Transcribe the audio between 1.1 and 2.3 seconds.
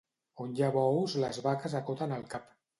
les vaques acoten el